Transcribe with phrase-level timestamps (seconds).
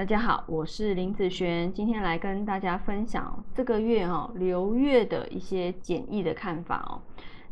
[0.00, 7.02] 大家好，我是林子璇，今天来跟大家分享这个月哈流月的一些简易的看法哦。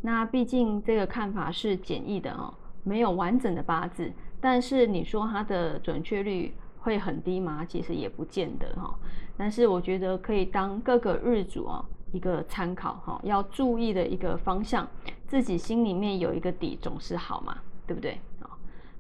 [0.01, 2.55] 那毕竟这个看法是简易的哦，
[2.85, 4.11] 没有完整的八字，
[4.41, 7.67] 但是你说它的准确率会很低吗？
[7.69, 8.99] 其实也不见得哈。
[9.37, 14.89] 但是我觉得可以当各个日主哦一个参考哈，要注意的一个方向，
[15.27, 18.19] 自己心里面有一个底总是好嘛，对不对？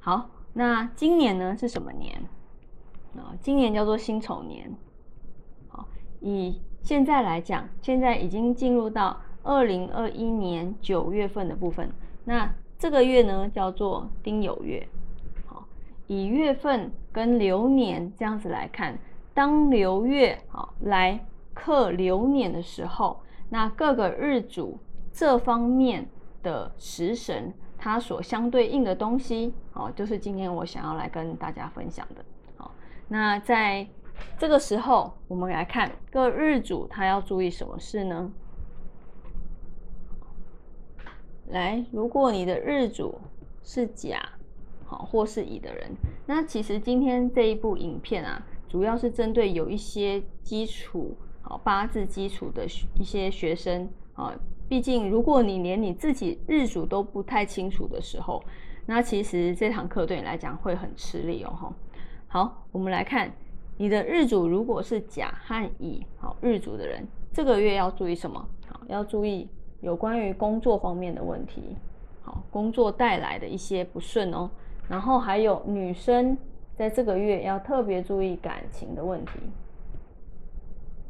[0.00, 2.22] 好，那今年呢是什么年？
[3.16, 4.70] 啊，今年叫做辛丑年。
[5.68, 5.88] 好，
[6.20, 11.90] 以现在来讲，现在已经进入到二零二一年九月份的部分。
[12.24, 14.86] 那这个月呢，叫做丁酉月。
[15.46, 15.66] 好，
[16.06, 18.98] 以月份跟流年这样子来看，
[19.34, 24.78] 当流月好来克流年的时候，那各个日主
[25.12, 26.08] 这方面
[26.42, 32.24] 的食神，它所相对应的东西，好，就是今天我想要来跟大家分享的。
[33.08, 33.86] 那在
[34.38, 38.30] 这个时候，我们来看各日主他要注意什么事呢？
[41.48, 43.18] 来，如果你的日主
[43.62, 44.20] 是甲，
[44.84, 45.90] 好或是乙的人，
[46.26, 52.66] 那其实今天这一部影片啊，主要是针对有一些基础好八字基础的
[52.98, 54.34] 一些学生啊。
[54.68, 58.44] 毕竟，如果你连你自己日主都不太清楚的时候，
[58.84, 61.72] 那其实这堂课对你来讲会很吃力哦，
[62.30, 63.32] 好，我们来看
[63.78, 68.46] 你的日主如果是甲和乙，好日主的人，这个月要注意什么？
[68.68, 69.48] 好，要注意
[69.80, 71.74] 有关于工作方面的问题，
[72.20, 74.50] 好，工作带来的一些不顺哦。
[74.90, 76.36] 然后还有女生
[76.76, 79.32] 在这个月要特别注意感情的问题，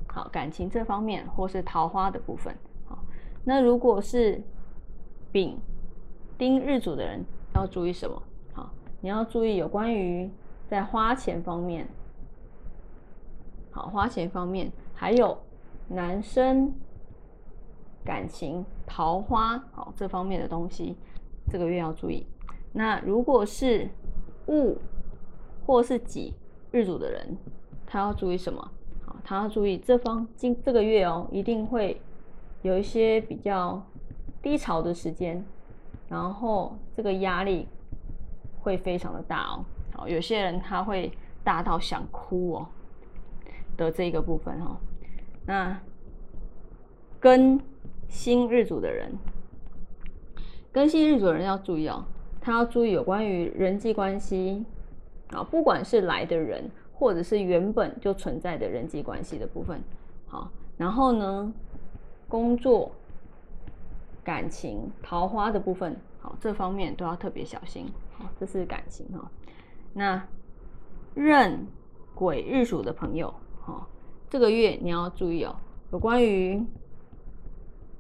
[0.06, 2.54] 好，感情这方面或是桃花的部分。
[2.86, 2.96] 好，
[3.42, 4.40] 那如果是
[5.32, 5.58] 丙
[6.38, 7.24] 丁日主的人
[7.56, 8.22] 要注意什么？
[8.52, 10.30] 好，你要注意有关于。
[10.68, 11.88] 在花钱方面，
[13.70, 15.38] 好，花钱方面还有
[15.88, 16.74] 男生
[18.04, 20.94] 感情桃花好这方面的东西，
[21.50, 22.26] 这个月要注意。
[22.72, 23.88] 那如果是
[24.46, 24.76] 戊
[25.66, 26.34] 或是己
[26.70, 27.36] 日主的人，
[27.86, 28.70] 他要注意什么？
[29.06, 32.00] 好，他要注意这方今这个月哦，一定会
[32.60, 33.82] 有一些比较
[34.42, 35.42] 低潮的时间，
[36.08, 37.66] 然后这个压力
[38.60, 39.64] 会非常的大哦。
[40.06, 41.10] 有些人他会
[41.42, 42.68] 大到想哭哦
[43.76, 44.78] 的这个部分哈，
[45.46, 45.80] 那
[47.18, 47.58] 跟
[48.08, 49.12] 新日主的人，
[50.70, 52.04] 跟新日主的人要注意哦，
[52.40, 54.64] 他要注意有关于人际关系
[55.30, 59.80] 啊，不管是来的人，或者是原本就存在的人际关系的部分，
[60.26, 61.52] 好，然后呢，
[62.28, 62.90] 工作、
[64.24, 67.86] 感情、桃花的部分，好，这方面都要特别小心，
[68.16, 69.30] 好，这是感情哈。
[69.92, 70.22] 那
[71.14, 71.66] 壬
[72.14, 73.86] 癸日主的朋友，哈，
[74.30, 75.56] 这个月你要注意哦，
[75.92, 76.64] 有关于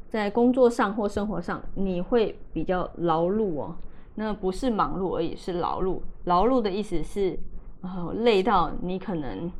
[0.08, 3.76] 在工作上或生活上，你会比较劳碌哦。
[4.14, 6.00] 那不是忙碌而已，是劳碌。
[6.24, 7.38] 劳碌的意思是，
[7.80, 9.50] 哦，累到你可能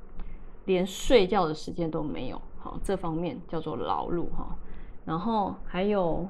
[0.67, 4.57] 连睡觉的时间都没有，好，这方面叫做劳碌哈。
[5.05, 6.27] 然后还有。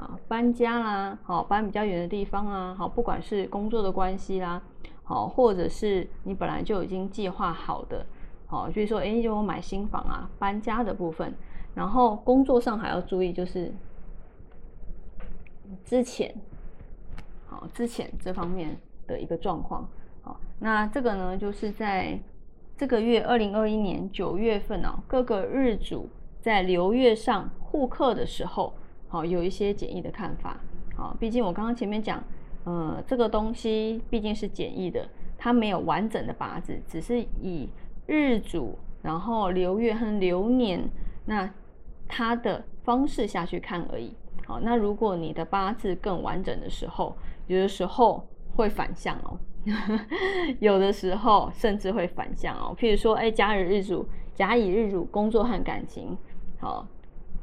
[0.00, 4.62] 啊，搬家啦，好，搬比较远的地方啊，好，不管是工作的关系啦，
[5.02, 8.06] 好，或者是你本来就已经计划好的，
[8.46, 11.34] 好，就是说，哎，就我买新房啊，搬家的部分，
[11.74, 13.70] 然后工作上还要注意，就是
[15.84, 16.34] 之前，
[17.46, 18.74] 好，之前这方面
[19.06, 19.86] 的一个状况，
[20.22, 22.18] 好，那这个呢，就是在
[22.78, 26.08] 这个月二零二一年九月份哦，各个日主
[26.40, 28.72] 在流月上互克的时候。
[29.10, 30.56] 好，有一些简易的看法。
[30.96, 32.22] 好，毕竟我刚刚前面讲，
[32.62, 37.68] 呃，这个东西毕竟是简易的，它没有完整的八字，只是以
[38.06, 40.88] 日主，然后流月和流年，
[41.24, 41.50] 那
[42.06, 44.14] 它的方式下去看而已。
[44.46, 47.16] 好，那如果你的八字更完整的时候，
[47.48, 48.24] 有的时候
[48.54, 49.36] 会反向哦，
[50.60, 52.72] 有的时候甚至会反向哦。
[52.78, 54.06] 譬如说，哎，甲乙日主，
[54.36, 56.16] 甲乙日主工作和感情，
[56.60, 56.86] 好。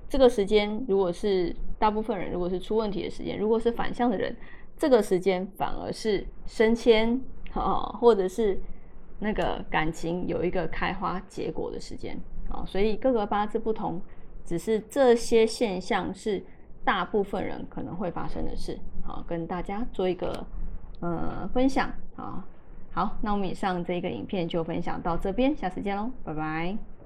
[0.10, 4.36] 这个时间如果是大部分人，如果是出问题的时间，如果是反向的人，
[4.78, 7.20] 这个时间反而是升迁
[7.54, 8.60] 啊，或者是
[9.20, 12.20] 那个感情有一个开花结果的时间
[12.50, 12.64] 啊。
[12.66, 14.02] 所以各个八字不同，
[14.44, 16.44] 只是这些现象是
[16.84, 18.80] 大部分人可能会发生的事。
[19.04, 20.46] 好，跟大家做一个
[21.00, 22.46] 呃分享啊。
[22.92, 26.97] 好，那我们以上这个影片就分享到这边，下次见喽，拜拜。